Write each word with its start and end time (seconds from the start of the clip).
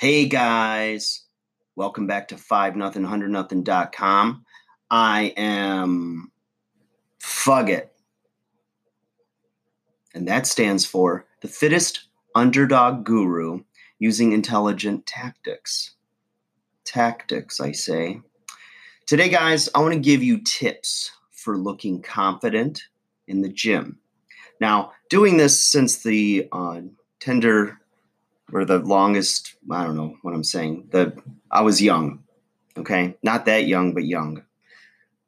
Hey 0.00 0.26
guys, 0.26 1.24
welcome 1.74 2.06
back 2.06 2.28
to 2.28 2.36
5 2.36 2.76
nothing 2.76 3.02
100 3.02 3.32
nothing.com. 3.32 4.44
I 4.88 5.34
am 5.36 6.30
Fugget. 7.20 7.88
And 10.14 10.28
that 10.28 10.46
stands 10.46 10.84
for 10.84 11.26
the 11.40 11.48
fittest 11.48 12.04
underdog 12.36 13.04
guru 13.04 13.64
using 13.98 14.30
intelligent 14.30 15.04
tactics. 15.04 15.96
Tactics, 16.84 17.58
I 17.58 17.72
say. 17.72 18.20
Today, 19.04 19.28
guys, 19.28 19.68
I 19.74 19.80
want 19.80 19.94
to 19.94 19.98
give 19.98 20.22
you 20.22 20.40
tips 20.44 21.10
for 21.32 21.58
looking 21.58 22.02
confident 22.02 22.84
in 23.26 23.42
the 23.42 23.48
gym. 23.48 23.98
Now, 24.60 24.92
doing 25.10 25.38
this 25.38 25.60
since 25.60 26.04
the 26.04 26.46
uh, 26.52 26.82
tender 27.18 27.77
or 28.52 28.64
the 28.64 28.78
longest, 28.78 29.56
I 29.70 29.84
don't 29.84 29.96
know 29.96 30.16
what 30.22 30.34
I'm 30.34 30.44
saying, 30.44 30.88
the 30.90 31.16
I 31.50 31.62
was 31.62 31.82
young, 31.82 32.24
okay? 32.76 33.16
Not 33.22 33.46
that 33.46 33.66
young, 33.66 33.94
but 33.94 34.04
young. 34.04 34.42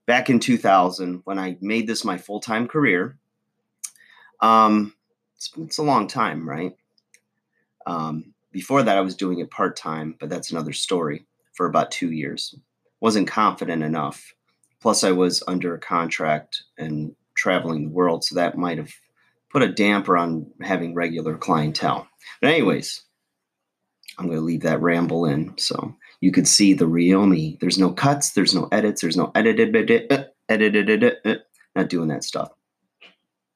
Back 0.07 0.31
in 0.31 0.41
2000, 0.41 1.23
when 1.25 1.39
I 1.39 1.57
made 1.61 1.87
this 1.87 2.05
my 2.05 2.19
full 2.19 2.41
time 2.41 2.67
career, 2.67 3.19
um, 4.41 4.95
it's, 5.37 5.51
it's, 5.59 5.79
a 5.79 5.83
long 5.83 6.07
time, 6.07 6.49
right? 6.49 6.73
Um, 7.87 8.35
before 8.53 8.83
that, 8.83 8.97
I 8.97 9.03
was 9.03 9.15
doing 9.15 9.39
it 9.39 9.51
part 9.51 9.77
time, 9.77 10.17
but 10.19 10.29
that's 10.29 10.51
another 10.51 10.73
story 10.73 11.27
for 11.53 11.67
about 11.67 11.91
two 11.91 12.11
years. 12.11 12.55
Wasn't 13.01 13.29
confident 13.29 13.83
enough. 13.83 14.35
Plus, 14.81 15.05
I 15.05 15.13
was 15.13 15.43
under 15.47 15.75
a 15.75 15.79
contract 15.79 16.63
and 16.79 17.15
traveling 17.35 17.85
the 17.85 17.95
world, 17.95 18.25
so 18.25 18.35
that 18.35 18.59
might 18.59 18.79
have 18.79 18.93
put 19.51 19.63
a 19.63 19.73
damper 19.73 20.17
on 20.17 20.51
having 20.63 20.95
regular 20.95 21.37
clientele. 21.37 22.09
But, 22.41 22.51
anyways, 22.51 23.03
I'm 24.21 24.27
going 24.27 24.39
to 24.39 24.45
leave 24.45 24.61
that 24.61 24.83
ramble 24.83 25.25
in 25.25 25.57
so 25.57 25.97
you 26.21 26.31
could 26.31 26.47
see 26.47 26.75
the 26.75 26.87
real 26.87 27.27
me. 27.27 27.57
There's 27.61 27.79
no 27.79 27.91
cuts, 27.91 28.33
there's 28.33 28.55
no 28.55 28.69
edits, 28.71 29.01
there's 29.01 29.17
no 29.17 29.33
edited, 29.35 29.75
edited, 29.75 30.31
edited, 30.51 31.41
not 31.75 31.89
doing 31.89 32.09
that 32.09 32.23
stuff. 32.23 32.51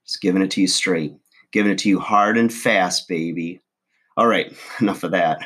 Just 0.07 0.23
giving 0.23 0.41
it 0.41 0.51
to 0.53 0.63
you 0.63 0.67
straight, 0.67 1.15
giving 1.53 1.71
it 1.71 1.79
to 1.81 1.91
you 1.91 2.01
hard 2.01 2.39
and 2.39 2.51
fast, 2.51 3.09
baby. 3.09 3.61
All 4.17 4.27
right, 4.27 4.57
enough 4.81 5.05
of 5.05 5.11
that. 5.11 5.45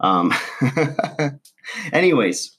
Um, 0.00 0.32
anyways, 1.92 2.56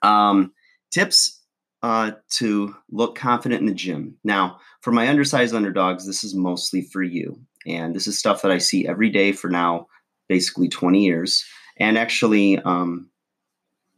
um, 0.00 0.54
tips 0.90 1.42
uh, 1.82 2.12
to 2.30 2.74
look 2.90 3.16
confident 3.16 3.60
in 3.60 3.66
the 3.66 3.74
gym. 3.74 4.16
Now, 4.24 4.60
for 4.80 4.92
my 4.92 5.08
undersized 5.08 5.54
underdogs, 5.54 6.06
this 6.06 6.24
is 6.24 6.34
mostly 6.34 6.80
for 6.80 7.02
you. 7.02 7.38
And 7.66 7.94
this 7.94 8.06
is 8.06 8.18
stuff 8.18 8.40
that 8.42 8.50
I 8.52 8.58
see 8.58 8.86
every 8.86 9.10
day 9.10 9.32
for 9.32 9.50
now, 9.50 9.88
basically 10.28 10.68
20 10.68 11.04
years. 11.04 11.44
And 11.78 11.98
actually, 11.98 12.58
um, 12.58 13.10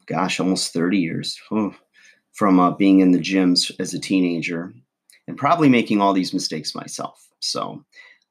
gosh, 0.06 0.40
almost 0.40 0.72
30 0.72 0.98
years 0.98 1.40
oh, 1.50 1.74
from 2.32 2.58
uh, 2.58 2.72
being 2.72 3.00
in 3.00 3.12
the 3.12 3.18
gyms 3.18 3.70
as 3.78 3.94
a 3.94 4.00
teenager 4.00 4.72
and 5.26 5.36
probably 5.36 5.68
making 5.68 6.00
all 6.00 6.12
these 6.12 6.34
mistakes 6.34 6.74
myself. 6.74 7.28
So 7.40 7.84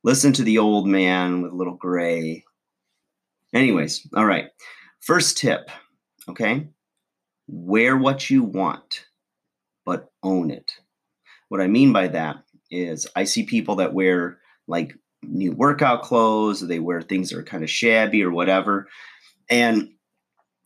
listen 0.04 0.34
to 0.34 0.44
the 0.44 0.58
old 0.58 0.88
man 0.88 1.42
with 1.42 1.54
little 1.54 1.76
gray. 1.76 2.44
Anyways, 3.54 4.08
all 4.16 4.26
right. 4.26 4.50
First 5.00 5.38
tip, 5.38 5.70
okay? 6.28 6.68
Wear 7.48 7.96
what 7.96 8.30
you 8.30 8.44
want, 8.44 9.06
but 9.86 10.12
own 10.24 10.52
it. 10.52 10.74
What 11.50 11.62
I 11.62 11.68
mean 11.68 11.94
by 11.94 12.08
that 12.10 12.38
is 12.70 13.08
I 13.16 13.24
see 13.24 13.44
people 13.44 13.76
that 13.78 13.94
wear 13.94 14.40
like 14.68 14.98
new 15.24 15.52
workout 15.52 16.04
clothes, 16.04 16.62
or 16.62 16.68
they 16.68 16.80
wear 16.80 17.02
things 17.02 17.30
that 17.30 17.40
are 17.40 17.44
kind 17.44 17.64
of 17.64 17.70
shabby 17.70 18.24
or 18.24 18.32
whatever. 18.32 18.88
And 19.50 19.90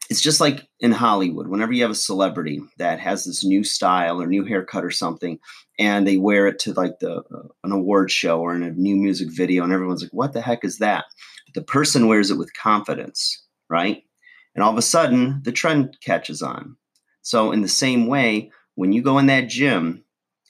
it's 0.09 0.21
just 0.21 0.41
like 0.41 0.67
in 0.81 0.91
Hollywood, 0.91 1.47
whenever 1.47 1.71
you 1.71 1.83
have 1.83 1.91
a 1.91 1.95
celebrity 1.95 2.61
that 2.77 2.99
has 2.99 3.23
this 3.23 3.45
new 3.45 3.63
style 3.63 4.21
or 4.21 4.27
new 4.27 4.43
haircut 4.43 4.83
or 4.83 4.91
something, 4.91 5.39
and 5.79 6.05
they 6.05 6.17
wear 6.17 6.47
it 6.47 6.59
to 6.59 6.73
like 6.73 6.99
the 6.99 7.23
uh, 7.33 7.47
an 7.63 7.71
award 7.71 8.11
show 8.11 8.41
or 8.41 8.53
in 8.53 8.61
a 8.61 8.71
new 8.71 8.97
music 8.97 9.29
video, 9.31 9.63
and 9.63 9.71
everyone's 9.71 10.01
like, 10.01 10.11
"What 10.13 10.33
the 10.33 10.41
heck 10.41 10.65
is 10.65 10.79
that?" 10.79 11.05
But 11.45 11.53
the 11.53 11.65
person 11.65 12.07
wears 12.07 12.29
it 12.29 12.37
with 12.37 12.53
confidence, 12.53 13.41
right? 13.69 14.03
And 14.53 14.63
all 14.63 14.71
of 14.71 14.77
a 14.77 14.81
sudden, 14.81 15.41
the 15.45 15.51
trend 15.53 15.97
catches 16.03 16.41
on. 16.41 16.75
So, 17.21 17.53
in 17.53 17.61
the 17.61 17.69
same 17.69 18.07
way, 18.07 18.51
when 18.75 18.91
you 18.91 19.01
go 19.01 19.17
in 19.17 19.27
that 19.27 19.47
gym 19.47 20.03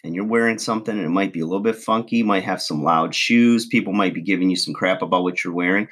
and 0.03 0.15
you're 0.15 0.25
wearing 0.25 0.57
something 0.57 0.97
and 0.97 1.05
it 1.05 1.09
might 1.09 1.33
be 1.33 1.41
a 1.41 1.45
little 1.45 1.61
bit 1.61 1.75
funky, 1.75 2.23
might 2.23 2.43
have 2.43 2.61
some 2.61 2.83
loud 2.83 3.13
shoes, 3.13 3.65
people 3.65 3.93
might 3.93 4.13
be 4.13 4.21
giving 4.21 4.49
you 4.49 4.55
some 4.55 4.73
crap 4.73 5.01
about 5.01 5.23
what 5.23 5.43
you're 5.43 5.53
wearing, 5.53 5.87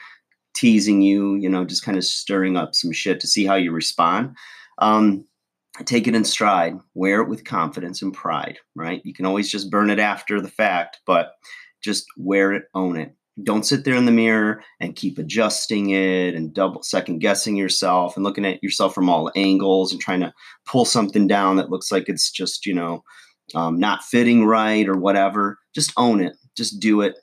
teasing 0.55 1.01
you, 1.01 1.35
you 1.35 1.49
know, 1.49 1.65
just 1.65 1.83
kind 1.83 1.97
of 1.97 2.03
stirring 2.03 2.57
up 2.57 2.75
some 2.75 2.91
shit 2.91 3.19
to 3.19 3.27
see 3.27 3.45
how 3.45 3.55
you 3.55 3.71
respond. 3.71 4.35
Um, 4.79 5.25
take 5.85 6.07
it 6.07 6.15
in 6.15 6.23
stride, 6.23 6.77
wear 6.93 7.21
it 7.21 7.29
with 7.29 7.45
confidence 7.45 8.01
and 8.01 8.13
pride, 8.13 8.59
right? 8.75 9.01
You 9.05 9.13
can 9.13 9.25
always 9.25 9.49
just 9.49 9.69
burn 9.69 9.89
it 9.89 9.99
after 9.99 10.41
the 10.41 10.49
fact, 10.49 10.99
but 11.05 11.33
just 11.81 12.05
wear 12.17 12.53
it, 12.53 12.63
own 12.73 12.97
it. 12.97 13.15
Don't 13.43 13.65
sit 13.65 13.85
there 13.85 13.95
in 13.95 14.05
the 14.05 14.11
mirror 14.11 14.61
and 14.81 14.97
keep 14.97 15.17
adjusting 15.17 15.91
it 15.91 16.35
and 16.35 16.53
double 16.53 16.83
second 16.83 17.19
guessing 17.19 17.55
yourself 17.55 18.17
and 18.17 18.25
looking 18.25 18.45
at 18.45 18.61
yourself 18.61 18.93
from 18.93 19.09
all 19.09 19.31
angles 19.35 19.93
and 19.93 20.01
trying 20.01 20.19
to 20.19 20.33
pull 20.65 20.83
something 20.83 21.25
down 21.25 21.55
that 21.55 21.69
looks 21.69 21.89
like 21.89 22.09
it's 22.09 22.31
just, 22.31 22.65
you 22.65 22.73
know, 22.73 23.01
um, 23.55 23.79
not 23.79 24.03
fitting 24.03 24.45
right 24.45 24.87
or 24.87 24.97
whatever, 24.97 25.57
just 25.73 25.91
own 25.97 26.21
it. 26.21 26.35
Just 26.55 26.79
do 26.79 27.01
it. 27.01 27.15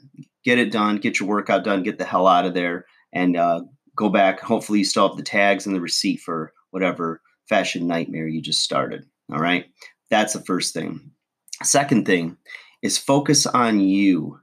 Get 0.45 0.59
it 0.59 0.73
done. 0.73 0.97
Get 0.97 1.21
your 1.21 1.29
workout 1.29 1.65
done. 1.65 1.83
Get 1.83 1.99
the 1.99 2.05
hell 2.05 2.27
out 2.27 2.47
of 2.47 2.55
there 2.55 2.87
and 3.13 3.37
uh, 3.37 3.63
go 3.97 4.09
back. 4.09 4.41
Hopefully, 4.41 4.79
you 4.81 4.85
still 4.85 5.09
have 5.09 5.17
the 5.17 5.23
tags 5.23 5.67
and 5.67 5.75
the 5.75 5.81
receipt 5.81 6.21
for 6.21 6.53
whatever 6.71 7.21
fashion 7.49 7.87
nightmare 7.87 8.27
you 8.27 8.41
just 8.41 8.63
started. 8.63 9.05
All 9.33 9.41
right. 9.41 9.67
That's 10.11 10.33
the 10.33 10.45
first 10.45 10.73
thing. 10.73 11.11
Second 11.63 12.07
thing 12.07 12.37
is 12.83 12.99
focus 12.99 13.47
on 13.47 13.81
you. 13.81 14.41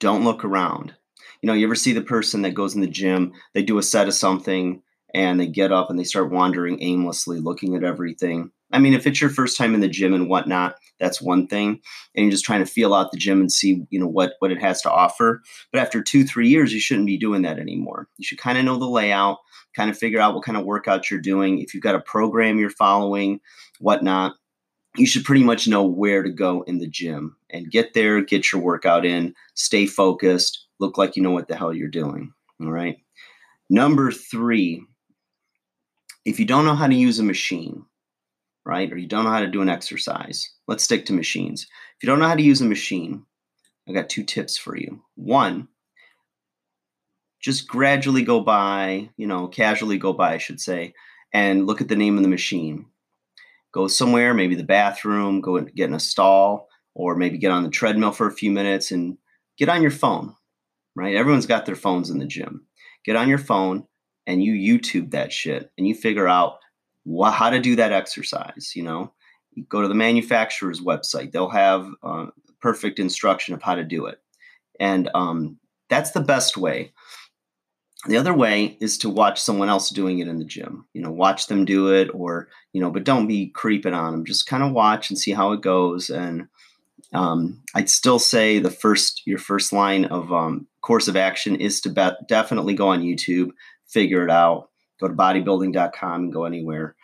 Don't 0.00 0.24
look 0.24 0.44
around. 0.44 0.94
You 1.40 1.48
know, 1.48 1.54
you 1.54 1.66
ever 1.66 1.74
see 1.74 1.92
the 1.92 2.02
person 2.02 2.42
that 2.42 2.54
goes 2.54 2.74
in 2.74 2.80
the 2.80 2.86
gym, 2.86 3.32
they 3.54 3.62
do 3.62 3.78
a 3.78 3.82
set 3.82 4.06
of 4.06 4.14
something 4.14 4.82
and 5.14 5.40
they 5.40 5.46
get 5.46 5.72
up 5.72 5.90
and 5.90 5.98
they 5.98 6.04
start 6.04 6.30
wandering 6.30 6.82
aimlessly, 6.82 7.40
looking 7.40 7.74
at 7.76 7.84
everything. 7.84 8.50
I 8.72 8.78
mean, 8.78 8.94
if 8.94 9.06
it's 9.06 9.20
your 9.20 9.30
first 9.30 9.56
time 9.56 9.74
in 9.74 9.80
the 9.80 9.88
gym 9.88 10.14
and 10.14 10.28
whatnot, 10.28 10.76
that's 10.98 11.20
one 11.20 11.46
thing. 11.46 11.80
And 12.14 12.24
you're 12.24 12.30
just 12.30 12.44
trying 12.44 12.64
to 12.64 12.70
feel 12.70 12.94
out 12.94 13.10
the 13.10 13.18
gym 13.18 13.40
and 13.40 13.52
see, 13.52 13.84
you 13.90 13.98
know, 13.98 14.06
what 14.06 14.34
what 14.38 14.52
it 14.52 14.60
has 14.60 14.80
to 14.82 14.90
offer. 14.90 15.42
But 15.72 15.80
after 15.80 16.02
two, 16.02 16.24
three 16.24 16.48
years, 16.48 16.72
you 16.72 16.80
shouldn't 16.80 17.06
be 17.06 17.18
doing 17.18 17.42
that 17.42 17.58
anymore. 17.58 18.08
You 18.18 18.24
should 18.24 18.38
kind 18.38 18.58
of 18.58 18.64
know 18.64 18.78
the 18.78 18.86
layout, 18.86 19.38
kind 19.74 19.90
of 19.90 19.98
figure 19.98 20.20
out 20.20 20.34
what 20.34 20.44
kind 20.44 20.56
of 20.56 20.64
workout 20.64 21.10
you're 21.10 21.20
doing. 21.20 21.58
If 21.58 21.74
you've 21.74 21.82
got 21.82 21.94
a 21.94 22.00
program 22.00 22.58
you're 22.58 22.70
following, 22.70 23.40
whatnot, 23.80 24.34
you 24.96 25.06
should 25.06 25.24
pretty 25.24 25.44
much 25.44 25.68
know 25.68 25.84
where 25.84 26.22
to 26.22 26.30
go 26.30 26.62
in 26.62 26.78
the 26.78 26.88
gym 26.88 27.36
and 27.50 27.70
get 27.70 27.94
there, 27.94 28.20
get 28.22 28.52
your 28.52 28.60
workout 28.60 29.04
in, 29.04 29.34
stay 29.54 29.86
focused, 29.86 30.66
look 30.78 30.98
like 30.98 31.16
you 31.16 31.22
know 31.22 31.30
what 31.30 31.48
the 31.48 31.56
hell 31.56 31.72
you're 31.72 31.88
doing. 31.88 32.32
All 32.60 32.70
right. 32.70 32.96
Number 33.70 34.12
three, 34.12 34.84
if 36.24 36.38
you 36.38 36.44
don't 36.44 36.66
know 36.66 36.74
how 36.74 36.86
to 36.86 36.94
use 36.94 37.18
a 37.18 37.24
machine, 37.24 37.84
right? 38.64 38.92
Or 38.92 38.96
you 38.96 39.08
don't 39.08 39.24
know 39.24 39.30
how 39.30 39.40
to 39.40 39.46
do 39.46 39.62
an 39.62 39.68
exercise. 39.68 40.50
Let's 40.68 40.84
stick 40.84 41.06
to 41.06 41.12
machines. 41.12 41.62
If 41.62 42.02
you 42.02 42.06
don't 42.06 42.18
know 42.18 42.28
how 42.28 42.36
to 42.36 42.42
use 42.42 42.60
a 42.60 42.66
machine, 42.66 43.24
I've 43.88 43.94
got 43.94 44.08
two 44.08 44.24
tips 44.24 44.56
for 44.56 44.76
you. 44.76 45.02
One, 45.16 45.68
just 47.40 47.66
gradually 47.66 48.22
go 48.22 48.40
by, 48.40 49.10
you 49.16 49.26
know, 49.26 49.48
casually 49.48 49.98
go 49.98 50.12
by, 50.12 50.34
I 50.34 50.38
should 50.38 50.60
say, 50.60 50.94
and 51.32 51.66
look 51.66 51.80
at 51.80 51.88
the 51.88 51.96
name 51.96 52.16
of 52.16 52.22
the 52.22 52.28
machine. 52.28 52.86
Go 53.72 53.88
somewhere, 53.88 54.34
maybe 54.34 54.54
the 54.54 54.62
bathroom, 54.62 55.40
go 55.40 55.56
and 55.56 55.74
get 55.74 55.88
in 55.88 55.94
a 55.94 56.00
stall, 56.00 56.68
or 56.94 57.16
maybe 57.16 57.38
get 57.38 57.50
on 57.50 57.64
the 57.64 57.70
treadmill 57.70 58.12
for 58.12 58.26
a 58.26 58.32
few 58.32 58.50
minutes 58.50 58.90
and 58.92 59.16
get 59.58 59.68
on 59.68 59.82
your 59.82 59.90
phone, 59.90 60.34
right? 60.94 61.16
Everyone's 61.16 61.46
got 61.46 61.66
their 61.66 61.74
phones 61.74 62.10
in 62.10 62.18
the 62.18 62.26
gym. 62.26 62.66
Get 63.04 63.16
on 63.16 63.28
your 63.28 63.38
phone 63.38 63.86
and 64.26 64.44
you 64.44 64.52
YouTube 64.52 65.10
that 65.12 65.32
shit 65.32 65.70
and 65.76 65.88
you 65.88 65.94
figure 65.94 66.28
out 66.28 66.58
wh- 67.06 67.32
how 67.32 67.50
to 67.50 67.60
do 67.60 67.76
that 67.76 67.92
exercise. 67.92 68.72
You 68.74 68.82
know, 68.82 69.12
go 69.68 69.82
to 69.82 69.88
the 69.88 69.94
manufacturer's 69.94 70.80
website; 70.80 71.32
they'll 71.32 71.48
have 71.48 71.88
uh, 72.02 72.26
perfect 72.60 72.98
instruction 72.98 73.54
of 73.54 73.62
how 73.62 73.74
to 73.74 73.84
do 73.84 74.06
it, 74.06 74.20
and 74.80 75.10
um, 75.14 75.58
that's 75.88 76.12
the 76.12 76.20
best 76.20 76.56
way. 76.56 76.92
The 78.08 78.16
other 78.16 78.34
way 78.34 78.76
is 78.80 78.98
to 78.98 79.08
watch 79.08 79.40
someone 79.40 79.68
else 79.68 79.88
doing 79.90 80.18
it 80.18 80.26
in 80.26 80.38
the 80.38 80.44
gym. 80.44 80.86
You 80.92 81.02
know, 81.02 81.10
watch 81.12 81.46
them 81.46 81.64
do 81.64 81.92
it, 81.92 82.10
or 82.12 82.48
you 82.72 82.80
know, 82.80 82.90
but 82.90 83.04
don't 83.04 83.28
be 83.28 83.48
creeping 83.48 83.94
on 83.94 84.12
them. 84.12 84.24
Just 84.24 84.48
kind 84.48 84.62
of 84.62 84.72
watch 84.72 85.08
and 85.08 85.18
see 85.18 85.30
how 85.30 85.52
it 85.52 85.60
goes. 85.60 86.10
And 86.10 86.48
um, 87.12 87.62
I'd 87.74 87.90
still 87.90 88.18
say 88.18 88.58
the 88.58 88.70
first, 88.70 89.22
your 89.26 89.38
first 89.38 89.72
line 89.72 90.06
of 90.06 90.32
um, 90.32 90.66
course 90.80 91.08
of 91.08 91.16
action 91.16 91.56
is 91.56 91.80
to 91.82 91.90
be- 91.90 92.26
definitely 92.26 92.74
go 92.74 92.88
on 92.88 93.02
YouTube, 93.02 93.50
figure 93.86 94.24
it 94.24 94.30
out, 94.30 94.70
Go 95.02 95.08
to 95.08 95.14
bodybuilding.com 95.14 96.22
and 96.22 96.32
go 96.32 96.44
anywhere. 96.44 96.96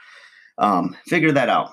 Um, 0.56 0.96
figure 1.06 1.32
that 1.32 1.48
out, 1.48 1.70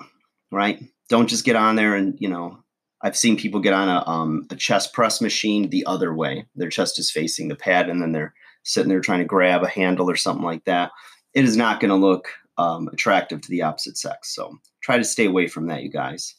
right? 0.50 0.82
Don't 1.08 1.28
just 1.28 1.44
get 1.44 1.56
on 1.56 1.76
there 1.76 1.94
and, 1.94 2.16
you 2.20 2.28
know, 2.28 2.58
I've 3.02 3.16
seen 3.16 3.36
people 3.36 3.60
get 3.60 3.72
on 3.72 3.88
a, 3.88 4.06
um, 4.08 4.46
a 4.50 4.56
chest 4.56 4.92
press 4.92 5.20
machine 5.20 5.70
the 5.70 5.86
other 5.86 6.14
way. 6.14 6.46
Their 6.54 6.70
chest 6.70 6.98
is 6.98 7.10
facing 7.10 7.48
the 7.48 7.56
pad 7.56 7.88
and 7.88 8.02
then 8.02 8.12
they're 8.12 8.34
sitting 8.66 8.88
there 8.88 9.00
trying 9.00 9.20
to 9.20 9.24
grab 9.24 9.62
a 9.62 9.68
handle 9.68 10.10
or 10.10 10.16
something 10.16 10.44
like 10.44 10.64
that, 10.64 10.90
it 11.34 11.44
is 11.44 11.56
not 11.56 11.78
going 11.80 11.90
to 11.90 11.94
look 11.94 12.28
um, 12.58 12.88
attractive 12.88 13.40
to 13.40 13.48
the 13.48 13.62
opposite 13.62 13.96
sex. 13.96 14.34
So 14.34 14.58
try 14.82 14.98
to 14.98 15.04
stay 15.04 15.26
away 15.26 15.46
from 15.46 15.68
that, 15.68 15.82
you 15.82 15.88
guys. 15.88 16.34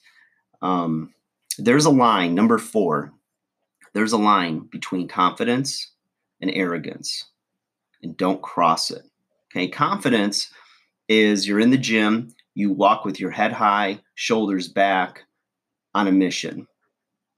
Um, 0.62 1.14
there's 1.58 1.86
a 1.86 1.90
line, 1.90 2.36
number 2.36 2.58
four, 2.58 3.14
there's 3.94 4.12
a 4.12 4.18
line 4.18 4.68
between 4.72 5.08
confidence 5.08 5.92
and 6.42 6.52
arrogance, 6.54 7.26
and 8.04 8.16
don't 8.18 8.42
cross 8.42 8.92
it. 8.92 9.04
Okay, 9.58 9.68
confidence 9.68 10.52
is 11.10 11.48
you're 11.48 11.60
in 11.60 11.72
the 11.72 11.80
gym, 11.80 12.32
you 12.54 12.72
walk 12.72 13.06
with 13.06 13.20
your 13.20 13.32
head 13.32 13.52
high, 13.52 14.00
shoulders 14.14 14.68
back 14.68 15.24
on 15.96 16.08
a 16.08 16.12
mission, 16.12 16.68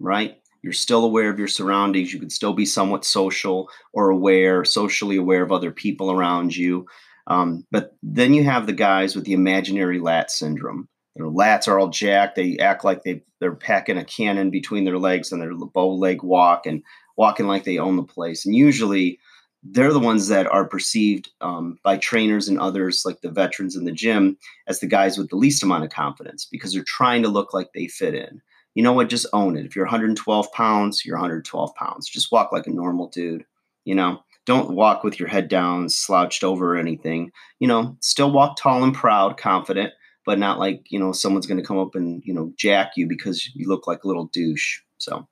right? 0.01 0.35
You're 0.61 0.73
still 0.73 1.05
aware 1.05 1.29
of 1.29 1.39
your 1.39 1.47
surroundings. 1.47 2.11
You 2.11 2.19
can 2.19 2.29
still 2.29 2.51
be 2.51 2.65
somewhat 2.65 3.05
social 3.05 3.69
or 3.93 4.09
aware, 4.09 4.65
socially 4.65 5.15
aware 5.15 5.43
of 5.43 5.53
other 5.53 5.71
people 5.71 6.11
around 6.11 6.53
you. 6.53 6.87
Um, 7.27 7.65
but 7.71 7.95
then 8.03 8.33
you 8.33 8.43
have 8.43 8.67
the 8.67 8.73
guys 8.73 9.15
with 9.15 9.23
the 9.23 9.31
imaginary 9.31 10.01
lat 10.01 10.29
syndrome. 10.29 10.89
Their 11.15 11.27
lats 11.27 11.69
are 11.69 11.79
all 11.79 11.87
jacked. 11.87 12.35
They 12.35 12.57
act 12.57 12.83
like 12.83 13.03
they 13.03 13.23
they're 13.39 13.55
packing 13.55 13.97
a 13.97 14.03
cannon 14.03 14.49
between 14.49 14.83
their 14.83 14.97
legs 14.97 15.31
and 15.31 15.41
their 15.41 15.55
bow 15.55 15.93
leg 15.93 16.21
walk 16.21 16.65
and 16.65 16.83
walking 17.15 17.47
like 17.47 17.63
they 17.63 17.77
own 17.77 17.95
the 17.95 18.03
place. 18.03 18.45
And 18.45 18.53
usually, 18.53 19.19
they're 19.63 19.93
the 19.93 19.99
ones 19.99 20.27
that 20.29 20.47
are 20.47 20.65
perceived 20.65 21.29
um, 21.41 21.77
by 21.83 21.97
trainers 21.97 22.47
and 22.47 22.59
others, 22.59 23.03
like 23.05 23.21
the 23.21 23.31
veterans 23.31 23.75
in 23.75 23.85
the 23.85 23.91
gym, 23.91 24.37
as 24.67 24.79
the 24.79 24.87
guys 24.87 25.17
with 25.17 25.29
the 25.29 25.35
least 25.35 25.63
amount 25.63 25.83
of 25.83 25.89
confidence 25.89 26.45
because 26.45 26.73
they're 26.73 26.83
trying 26.83 27.21
to 27.23 27.29
look 27.29 27.53
like 27.53 27.73
they 27.73 27.87
fit 27.87 28.13
in. 28.13 28.41
You 28.75 28.83
know 28.83 28.93
what? 28.93 29.09
Just 29.09 29.27
own 29.33 29.57
it. 29.57 29.65
If 29.65 29.75
you're 29.75 29.85
112 29.85 30.51
pounds, 30.53 31.03
you're 31.03 31.17
112 31.17 31.75
pounds. 31.75 32.07
Just 32.07 32.31
walk 32.31 32.51
like 32.51 32.67
a 32.67 32.71
normal 32.71 33.09
dude. 33.09 33.43
You 33.83 33.95
know, 33.95 34.23
don't 34.45 34.71
walk 34.71 35.03
with 35.03 35.19
your 35.19 35.27
head 35.27 35.49
down, 35.49 35.89
slouched 35.89 36.43
over 36.43 36.75
or 36.75 36.77
anything. 36.77 37.31
You 37.59 37.67
know, 37.67 37.97
still 37.99 38.31
walk 38.31 38.57
tall 38.57 38.83
and 38.83 38.93
proud, 38.93 39.37
confident, 39.37 39.91
but 40.25 40.39
not 40.39 40.59
like, 40.59 40.85
you 40.89 40.99
know, 40.99 41.11
someone's 41.11 41.47
going 41.47 41.59
to 41.59 41.65
come 41.65 41.79
up 41.79 41.95
and, 41.95 42.21
you 42.23 42.33
know, 42.33 42.53
jack 42.55 42.91
you 42.95 43.07
because 43.07 43.49
you 43.53 43.67
look 43.67 43.87
like 43.87 44.03
a 44.03 44.07
little 44.07 44.25
douche. 44.27 44.79
So 44.97 45.27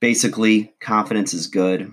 basically, 0.00 0.72
confidence 0.80 1.34
is 1.34 1.46
good 1.46 1.92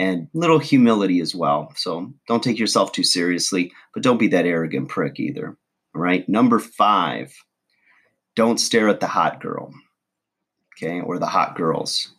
and 0.00 0.28
little 0.32 0.58
humility 0.58 1.20
as 1.20 1.34
well. 1.34 1.74
So 1.76 2.10
don't 2.26 2.42
take 2.42 2.58
yourself 2.58 2.90
too 2.90 3.04
seriously, 3.04 3.70
but 3.92 4.02
don't 4.02 4.16
be 4.16 4.28
that 4.28 4.46
arrogant 4.46 4.88
prick 4.88 5.20
either. 5.20 5.58
All 5.94 6.00
right. 6.00 6.26
Number 6.26 6.58
five, 6.58 7.34
don't 8.34 8.58
stare 8.58 8.88
at 8.88 9.00
the 9.00 9.06
hot 9.06 9.42
girl. 9.42 9.74
Okay. 10.74 11.02
Or 11.02 11.18
the 11.18 11.26
hot 11.26 11.54
girls. 11.54 12.14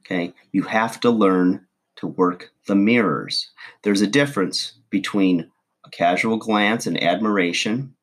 Okay. 0.00 0.32
You 0.52 0.62
have 0.62 0.98
to 1.00 1.10
learn 1.10 1.66
to 1.96 2.06
work 2.06 2.52
the 2.66 2.74
mirrors. 2.74 3.50
There's 3.82 4.00
a 4.00 4.06
difference 4.06 4.72
between 4.88 5.50
a 5.84 5.90
casual 5.90 6.38
glance 6.38 6.86
and 6.86 7.02
admiration 7.02 7.94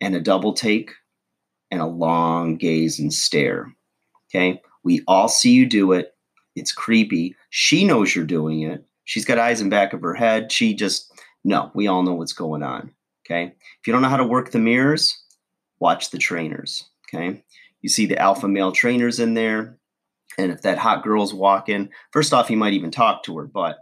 and 0.00 0.16
a 0.16 0.20
double 0.20 0.54
take 0.54 0.90
and 1.70 1.82
a 1.82 1.86
long 1.86 2.56
gaze 2.56 2.98
and 2.98 3.12
stare. 3.12 3.74
Okay. 4.30 4.62
We 4.82 5.02
all 5.06 5.28
see 5.28 5.52
you 5.52 5.66
do 5.66 5.92
it 5.92 6.13
it's 6.56 6.72
creepy. 6.72 7.36
She 7.50 7.84
knows 7.84 8.14
you're 8.14 8.24
doing 8.24 8.62
it. 8.62 8.84
She's 9.04 9.24
got 9.24 9.38
eyes 9.38 9.60
in 9.60 9.68
back 9.68 9.92
of 9.92 10.00
her 10.02 10.14
head. 10.14 10.50
She 10.50 10.74
just 10.74 11.12
no, 11.44 11.70
we 11.74 11.86
all 11.86 12.02
know 12.02 12.14
what's 12.14 12.32
going 12.32 12.62
on. 12.62 12.90
Okay. 13.26 13.44
If 13.80 13.86
you 13.86 13.92
don't 13.92 14.02
know 14.02 14.08
how 14.08 14.16
to 14.16 14.24
work 14.24 14.50
the 14.50 14.58
mirrors, 14.58 15.18
watch 15.78 16.10
the 16.10 16.18
trainers. 16.18 16.84
Okay. 17.08 17.42
You 17.82 17.88
see 17.88 18.06
the 18.06 18.18
alpha 18.18 18.48
male 18.48 18.72
trainers 18.72 19.20
in 19.20 19.34
there. 19.34 19.78
And 20.38 20.50
if 20.50 20.62
that 20.62 20.78
hot 20.78 21.04
girl's 21.04 21.34
walking, 21.34 21.90
first 22.12 22.32
off, 22.32 22.48
he 22.48 22.56
might 22.56 22.72
even 22.72 22.90
talk 22.90 23.22
to 23.24 23.36
her, 23.38 23.46
but 23.46 23.76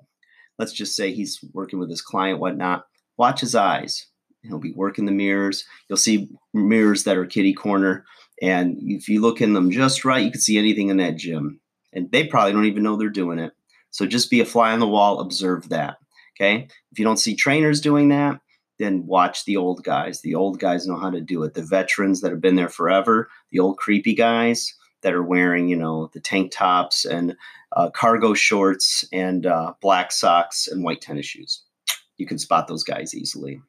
let's 0.58 0.72
just 0.72 0.94
say 0.94 1.12
he's 1.12 1.42
working 1.54 1.78
with 1.78 1.88
his 1.88 2.02
client, 2.02 2.40
whatnot. 2.40 2.84
Watch 3.16 3.40
his 3.40 3.54
eyes. 3.54 4.06
He'll 4.42 4.58
be 4.58 4.72
working 4.72 5.06
the 5.06 5.12
mirrors. 5.12 5.64
You'll 5.88 5.96
see 5.96 6.28
mirrors 6.52 7.04
that 7.04 7.16
are 7.16 7.24
kitty 7.24 7.54
corner. 7.54 8.04
And 8.42 8.76
if 8.82 9.08
you 9.08 9.20
look 9.20 9.40
in 9.40 9.52
them 9.52 9.70
just 9.70 10.04
right, 10.04 10.24
you 10.24 10.32
can 10.32 10.40
see 10.40 10.58
anything 10.58 10.88
in 10.88 10.96
that 10.96 11.16
gym 11.16 11.60
and 11.92 12.10
they 12.10 12.26
probably 12.26 12.52
don't 12.52 12.66
even 12.66 12.82
know 12.82 12.96
they're 12.96 13.08
doing 13.08 13.38
it. 13.38 13.52
So 13.90 14.06
just 14.06 14.30
be 14.30 14.40
a 14.40 14.46
fly 14.46 14.72
on 14.72 14.80
the 14.80 14.88
wall, 14.88 15.20
observe 15.20 15.68
that. 15.68 15.96
Okay. 16.36 16.68
If 16.90 16.98
you 16.98 17.04
don't 17.04 17.18
see 17.18 17.36
trainers 17.36 17.80
doing 17.80 18.08
that, 18.08 18.40
then 18.78 19.06
watch 19.06 19.44
the 19.44 19.56
old 19.56 19.84
guys. 19.84 20.22
The 20.22 20.34
old 20.34 20.58
guys 20.58 20.86
know 20.86 20.96
how 20.96 21.10
to 21.10 21.20
do 21.20 21.42
it. 21.44 21.54
The 21.54 21.62
veterans 21.62 22.20
that 22.20 22.30
have 22.30 22.40
been 22.40 22.56
there 22.56 22.70
forever, 22.70 23.28
the 23.50 23.58
old 23.58 23.76
creepy 23.76 24.14
guys 24.14 24.74
that 25.02 25.12
are 25.12 25.22
wearing, 25.22 25.68
you 25.68 25.76
know, 25.76 26.10
the 26.14 26.20
tank 26.20 26.52
tops 26.52 27.04
and 27.04 27.36
uh, 27.76 27.90
cargo 27.90 28.34
shorts 28.34 29.04
and 29.12 29.46
uh, 29.46 29.74
black 29.80 30.10
socks 30.10 30.68
and 30.68 30.84
white 30.84 31.00
tennis 31.00 31.26
shoes. 31.26 31.62
You 32.16 32.26
can 32.26 32.38
spot 32.38 32.66
those 32.66 32.84
guys 32.84 33.14
easily. 33.14 33.60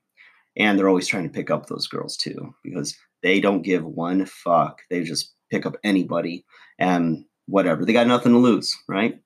And 0.56 0.78
they're 0.78 0.90
always 0.90 1.08
trying 1.08 1.24
to 1.24 1.34
pick 1.34 1.50
up 1.50 1.66
those 1.66 1.88
girls 1.88 2.16
too 2.16 2.54
because 2.64 2.96
they 3.24 3.40
don't 3.40 3.64
give 3.64 3.84
one 3.84 4.25
fuck. 4.25 4.81
They 4.90 5.04
just 5.04 5.34
pick 5.50 5.66
up 5.66 5.75
anybody. 5.84 6.46
And 6.78 7.25
whatever. 7.48 7.86
They 7.86 7.94
got 7.94 8.07
nothing 8.07 8.31
to 8.31 8.38
lose, 8.38 8.75
right? 8.88 9.19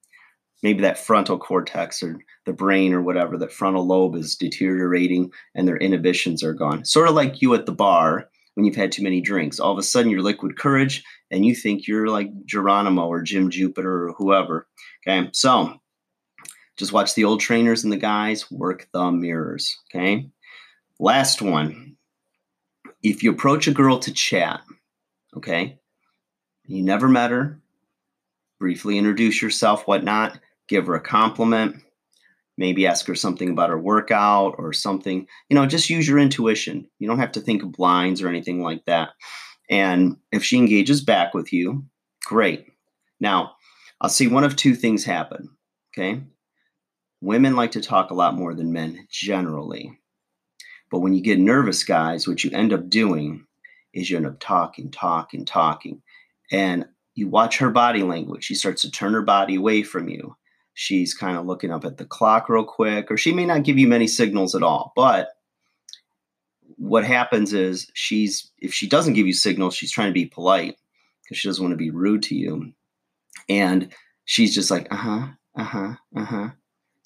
Maybe 0.63 0.81
that 0.81 0.97
frontal 0.97 1.37
cortex 1.37 2.01
or 2.01 2.17
the 2.45 2.53
brain 2.53 2.93
or 2.93 3.01
whatever, 3.01 3.37
that 3.37 3.51
frontal 3.51 3.85
lobe 3.85 4.15
is 4.15 4.35
deteriorating 4.35 5.31
and 5.53 5.67
their 5.67 5.77
inhibitions 5.77 6.43
are 6.43 6.53
gone. 6.53 6.83
Sort 6.83 7.07
of 7.07 7.15
like 7.15 7.41
you 7.41 7.53
at 7.53 7.65
the 7.65 7.71
bar 7.71 8.29
when 8.55 8.65
you've 8.65 8.75
had 8.75 8.91
too 8.91 9.03
many 9.03 9.21
drinks. 9.21 9.59
All 9.59 9.71
of 9.71 9.77
a 9.77 9.83
sudden, 9.83 10.09
you're 10.09 10.21
liquid 10.21 10.57
courage 10.57 11.03
and 11.29 11.45
you 11.45 11.53
think 11.53 11.87
you're 11.87 12.07
like 12.07 12.29
Geronimo 12.45 13.07
or 13.07 13.21
Jim 13.21 13.51
Jupiter 13.51 14.07
or 14.07 14.13
whoever. 14.13 14.67
Okay. 15.07 15.29
So 15.31 15.79
just 16.75 16.93
watch 16.93 17.13
the 17.13 17.23
old 17.23 17.39
trainers 17.39 17.83
and 17.83 17.93
the 17.93 17.97
guys 17.97 18.49
work 18.49 18.87
the 18.93 19.11
mirrors. 19.11 19.77
Okay. 19.89 20.29
Last 20.99 21.41
one. 21.41 21.97
If 23.03 23.21
you 23.21 23.31
approach 23.31 23.67
a 23.67 23.73
girl 23.73 23.99
to 23.99 24.11
chat, 24.11 24.61
okay, 25.35 25.77
you 26.65 26.83
never 26.83 27.07
met 27.07 27.29
her, 27.29 27.61
briefly 28.59 28.97
introduce 28.97 29.41
yourself, 29.41 29.87
whatnot, 29.87 30.39
give 30.67 30.87
her 30.87 30.95
a 30.95 31.01
compliment, 31.01 31.77
maybe 32.57 32.87
ask 32.87 33.05
her 33.07 33.15
something 33.15 33.49
about 33.49 33.69
her 33.69 33.79
workout 33.79 34.55
or 34.57 34.73
something. 34.73 35.27
You 35.49 35.55
know, 35.55 35.65
just 35.65 35.89
use 35.89 36.07
your 36.07 36.19
intuition. 36.19 36.87
You 36.99 37.07
don't 37.07 37.19
have 37.19 37.31
to 37.33 37.41
think 37.41 37.63
of 37.63 37.71
blinds 37.71 38.21
or 38.21 38.27
anything 38.27 38.61
like 38.61 38.83
that. 38.85 39.09
And 39.69 40.17
if 40.31 40.43
she 40.43 40.57
engages 40.57 41.03
back 41.03 41.33
with 41.33 41.53
you, 41.53 41.85
great. 42.25 42.65
Now, 43.19 43.53
I'll 44.01 44.09
see 44.09 44.27
one 44.27 44.43
of 44.43 44.55
two 44.55 44.75
things 44.75 45.03
happen. 45.03 45.49
Okay. 45.97 46.21
Women 47.21 47.55
like 47.55 47.71
to 47.71 47.81
talk 47.81 48.11
a 48.11 48.15
lot 48.15 48.35
more 48.35 48.53
than 48.53 48.71
men 48.71 49.07
generally. 49.09 49.99
But 50.91 50.99
when 50.99 51.13
you 51.13 51.21
get 51.21 51.39
nervous, 51.39 51.83
guys, 51.83 52.27
what 52.27 52.43
you 52.43 52.51
end 52.51 52.71
up 52.71 52.89
doing 52.89 53.45
is 53.93 54.09
you 54.09 54.17
end 54.17 54.27
up 54.27 54.39
talking, 54.39 54.91
talking, 54.91 55.45
talking. 55.45 56.01
And 56.51 56.85
you 57.17 57.27
watch 57.27 57.57
her 57.57 57.71
body 57.71 58.03
language. 58.03 58.43
She 58.43 58.53
starts 58.53 58.83
to 58.83 58.91
turn 58.91 59.13
her 59.13 59.23
body 59.23 59.55
away 59.55 59.81
from 59.81 60.07
you. 60.07 60.35
She's 60.75 61.15
kind 61.15 61.35
of 61.35 61.47
looking 61.47 61.71
up 61.71 61.83
at 61.83 61.97
the 61.97 62.05
clock 62.05 62.47
real 62.47 62.63
quick, 62.63 63.09
or 63.09 63.17
she 63.17 63.33
may 63.33 63.43
not 63.43 63.63
give 63.63 63.79
you 63.79 63.87
many 63.87 64.05
signals 64.05 64.53
at 64.53 64.61
all. 64.61 64.93
But 64.95 65.29
what 66.75 67.03
happens 67.03 67.53
is 67.53 67.89
she's, 67.95 68.51
if 68.59 68.71
she 68.71 68.87
doesn't 68.87 69.15
give 69.15 69.25
you 69.25 69.33
signals, 69.33 69.73
she's 69.73 69.91
trying 69.91 70.09
to 70.09 70.13
be 70.13 70.27
polite 70.27 70.77
because 71.23 71.39
she 71.39 71.47
doesn't 71.47 71.63
want 71.63 71.73
to 71.73 71.77
be 71.77 71.89
rude 71.89 72.21
to 72.23 72.35
you. 72.35 72.71
And 73.49 73.91
she's 74.25 74.53
just 74.53 74.69
like, 74.69 74.87
uh 74.91 74.97
huh, 74.97 75.27
uh 75.55 75.63
huh, 75.63 75.93
uh 76.15 76.25
huh. 76.25 76.49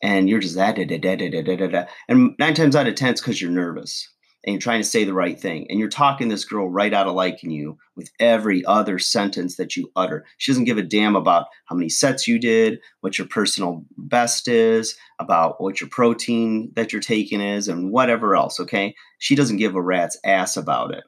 And 0.03 0.27
you're 0.27 0.41
just 0.41 0.55
that, 0.55 0.75
da, 0.75 0.83
da, 0.83 0.97
da, 0.97 1.15
da, 1.15 1.41
da, 1.41 1.55
da, 1.55 1.67
da. 1.67 1.85
And 2.09 2.35
nine 2.37 2.53
times 2.53 2.75
out 2.75 2.87
of 2.87 2.95
10, 2.95 3.11
it's 3.11 3.21
because 3.21 3.41
you're 3.41 3.49
nervous 3.49 4.09
and 4.43 4.53
you're 4.53 4.62
trying 4.62 4.81
to 4.81 4.88
say 4.88 5.03
the 5.03 5.13
right 5.13 5.39
thing 5.39 5.67
and 5.69 5.79
you're 5.79 5.89
talking 5.89 6.27
this 6.27 6.45
girl 6.45 6.67
right 6.69 6.93
out 6.93 7.07
of 7.07 7.13
liking 7.13 7.51
you 7.51 7.77
with 7.95 8.10
every 8.19 8.65
other 8.65 8.98
sentence 8.98 9.57
that 9.57 9.75
you 9.75 9.91
utter. 9.95 10.25
She 10.38 10.51
doesn't 10.51 10.65
give 10.65 10.77
a 10.77 10.83
damn 10.83 11.15
about 11.15 11.48
how 11.65 11.75
many 11.75 11.89
sets 11.89 12.27
you 12.27 12.39
did 12.39 12.79
what 13.01 13.17
your 13.17 13.27
personal 13.27 13.86
best 13.98 14.48
is 14.48 14.98
about 15.19 15.62
what 15.62 15.79
your 15.79 15.89
protein 15.89 16.71
that 16.75 16.91
you're 16.91 17.01
taking 17.01 17.41
is 17.41 17.67
and 17.67 17.91
whatever 17.91 18.36
else 18.36 18.60
okay? 18.60 18.95
She 19.19 19.36
doesn't 19.36 19.57
give 19.57 19.75
a 19.75 19.81
rat's 19.81 20.17
ass 20.25 20.57
about 20.57 20.93
it. 20.93 21.03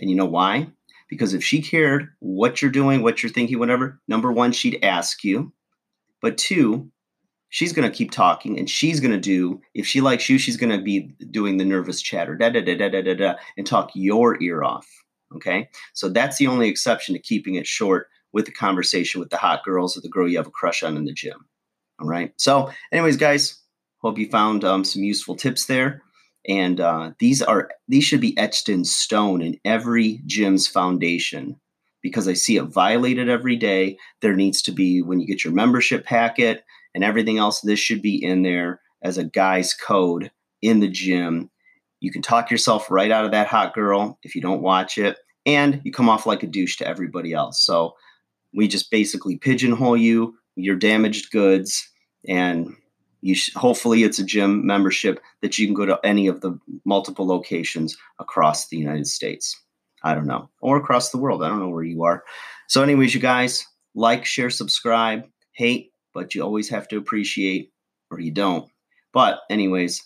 And 0.00 0.08
you 0.08 0.16
know 0.16 0.26
why? 0.26 0.68
Because 1.08 1.34
if 1.34 1.44
she 1.44 1.60
cared 1.60 2.08
what 2.20 2.62
you're 2.62 2.70
doing 2.70 3.02
what 3.02 3.22
you're 3.22 3.32
thinking 3.32 3.58
whatever 3.58 4.00
number 4.08 4.32
one 4.32 4.52
she'd 4.52 4.82
ask 4.82 5.22
you. 5.22 5.52
But 6.22 6.38
two 6.38 6.90
she's 7.50 7.72
going 7.72 7.88
to 7.88 7.96
keep 7.96 8.10
talking 8.10 8.58
and 8.58 8.68
she's 8.68 9.00
going 9.00 9.12
to 9.12 9.18
do 9.18 9.60
if 9.74 9.86
she 9.86 10.00
likes 10.00 10.28
you 10.28 10.38
she's 10.38 10.56
going 10.56 10.76
to 10.76 10.82
be 10.82 11.14
doing 11.30 11.56
the 11.56 11.64
nervous 11.64 12.00
chatter 12.00 12.34
da 12.34 12.50
da 12.50 12.60
da 12.60 12.76
da 12.76 12.88
da 12.88 13.02
da 13.02 13.14
da 13.14 13.34
and 13.56 13.66
talk 13.66 13.90
your 13.94 14.40
ear 14.42 14.62
off 14.62 14.86
okay? 15.34 15.68
So 15.92 16.08
that's 16.08 16.38
the 16.38 16.46
only 16.46 16.68
exception 16.68 17.14
to 17.14 17.20
keeping 17.20 17.56
it 17.56 17.66
short 17.66 18.06
with 18.32 18.46
the 18.46 18.52
conversation 18.52 19.20
with 19.20 19.30
the 19.30 19.36
hot 19.36 19.64
girls 19.64 19.96
or 19.96 20.00
the 20.00 20.08
girl 20.08 20.28
you 20.28 20.36
have 20.36 20.46
a 20.46 20.50
crush 20.50 20.82
on 20.82 20.96
in 20.96 21.04
the 21.04 21.12
gym 21.12 21.46
all 22.00 22.06
right? 22.06 22.32
So 22.36 22.70
anyways 22.92 23.16
guys 23.16 23.60
hope 23.98 24.18
you 24.18 24.28
found 24.28 24.64
um, 24.64 24.84
some 24.84 25.02
useful 25.02 25.36
tips 25.36 25.66
there 25.66 26.02
and 26.48 26.80
uh, 26.80 27.12
these 27.18 27.42
are 27.42 27.70
these 27.88 28.04
should 28.04 28.20
be 28.20 28.36
etched 28.38 28.68
in 28.68 28.84
stone 28.84 29.42
in 29.42 29.58
every 29.64 30.20
gym's 30.26 30.66
foundation 30.68 31.58
because 32.02 32.28
i 32.28 32.32
see 32.32 32.56
it 32.56 32.64
violated 32.64 33.28
every 33.28 33.56
day. 33.56 33.98
There 34.22 34.36
needs 34.36 34.62
to 34.62 34.72
be 34.72 35.02
when 35.02 35.18
you 35.18 35.26
get 35.26 35.42
your 35.42 35.52
membership 35.52 36.04
packet 36.04 36.64
and 36.96 37.04
everything 37.04 37.36
else. 37.36 37.60
This 37.60 37.78
should 37.78 38.00
be 38.00 38.16
in 38.16 38.42
there 38.42 38.80
as 39.02 39.18
a 39.18 39.24
guy's 39.24 39.74
code 39.74 40.30
in 40.62 40.80
the 40.80 40.88
gym. 40.88 41.50
You 42.00 42.10
can 42.10 42.22
talk 42.22 42.50
yourself 42.50 42.90
right 42.90 43.10
out 43.10 43.26
of 43.26 43.32
that 43.32 43.46
hot 43.46 43.74
girl 43.74 44.18
if 44.22 44.34
you 44.34 44.40
don't 44.40 44.62
watch 44.62 44.96
it, 44.96 45.18
and 45.44 45.82
you 45.84 45.92
come 45.92 46.08
off 46.08 46.24
like 46.24 46.42
a 46.42 46.46
douche 46.46 46.76
to 46.78 46.88
everybody 46.88 47.34
else. 47.34 47.62
So 47.62 47.94
we 48.54 48.66
just 48.66 48.90
basically 48.90 49.36
pigeonhole 49.36 49.98
you, 49.98 50.34
your 50.56 50.74
damaged 50.74 51.30
goods, 51.30 51.86
and 52.26 52.74
you 53.20 53.34
sh- 53.34 53.54
hopefully 53.54 54.02
it's 54.02 54.18
a 54.18 54.24
gym 54.24 54.66
membership 54.66 55.20
that 55.42 55.58
you 55.58 55.66
can 55.66 55.74
go 55.74 55.84
to 55.84 56.00
any 56.02 56.26
of 56.26 56.40
the 56.40 56.58
multiple 56.86 57.26
locations 57.26 57.94
across 58.18 58.68
the 58.68 58.78
United 58.78 59.06
States. 59.06 59.54
I 60.02 60.14
don't 60.14 60.26
know, 60.26 60.48
or 60.62 60.78
across 60.78 61.10
the 61.10 61.18
world. 61.18 61.42
I 61.42 61.48
don't 61.48 61.60
know 61.60 61.68
where 61.68 61.82
you 61.84 62.04
are. 62.04 62.24
So, 62.68 62.82
anyways, 62.82 63.14
you 63.14 63.20
guys 63.20 63.66
like, 63.94 64.24
share, 64.24 64.50
subscribe, 64.50 65.26
hate, 65.52 65.90
but 66.16 66.34
you 66.34 66.42
always 66.42 66.70
have 66.70 66.88
to 66.88 66.96
appreciate, 66.96 67.72
or 68.10 68.18
you 68.18 68.32
don't. 68.32 68.70
But, 69.12 69.40
anyways, 69.50 70.02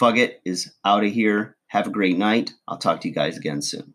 Fugget 0.00 0.36
is 0.46 0.72
out 0.86 1.04
of 1.04 1.12
here. 1.12 1.56
Have 1.66 1.86
a 1.86 1.90
great 1.90 2.16
night. 2.16 2.54
I'll 2.66 2.78
talk 2.78 3.02
to 3.02 3.08
you 3.08 3.14
guys 3.14 3.36
again 3.36 3.60
soon. 3.60 3.93